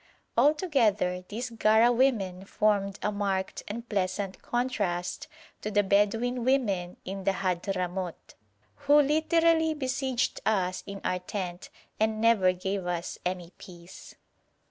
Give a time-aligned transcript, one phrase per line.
[0.35, 5.27] Altogether these Gara women formed a marked and pleasant contrast
[5.61, 8.33] to the Bedouin women in the Hadhramout,
[8.87, 11.69] who literally besieged us in our tent,
[11.99, 14.15] and never gave us any peace.